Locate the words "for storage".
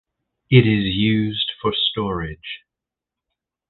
1.61-2.63